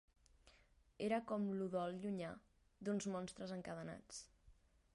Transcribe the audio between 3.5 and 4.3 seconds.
encadenats